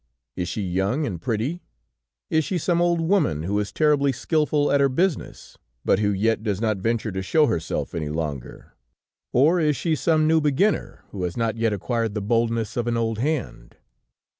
Is 0.35 0.49
she 0.49 0.63
young 0.63 1.05
and 1.05 1.21
pretty? 1.21 1.61
Is 2.31 2.43
she 2.43 2.57
some 2.57 2.81
old 2.81 3.01
woman, 3.01 3.43
who 3.43 3.59
is 3.59 3.71
terribly 3.71 4.11
skillful 4.11 4.71
at 4.71 4.81
her 4.81 4.89
business, 4.89 5.59
but 5.85 5.99
who 5.99 6.09
yet 6.09 6.41
does 6.41 6.59
not 6.59 6.77
venture 6.79 7.11
to 7.11 7.21
show 7.21 7.45
herself 7.45 7.93
any 7.93 8.09
longer? 8.09 8.73
Or 9.31 9.59
is 9.59 9.75
she 9.75 9.93
some 9.95 10.27
new 10.27 10.41
beginner, 10.41 11.03
who 11.11 11.21
has 11.21 11.37
not 11.37 11.55
yet 11.55 11.71
acquired 11.71 12.15
the 12.15 12.19
boldness 12.21 12.75
of 12.77 12.87
an 12.87 12.97
old 12.97 13.19
hand? 13.19 13.77